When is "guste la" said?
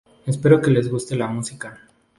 0.89-1.27